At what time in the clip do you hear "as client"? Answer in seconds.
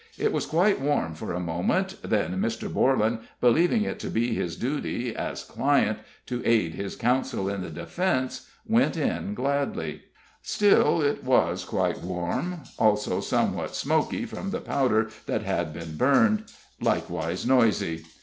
5.15-5.99